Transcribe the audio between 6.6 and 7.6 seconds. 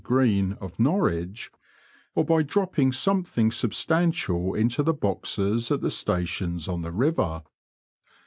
on the river.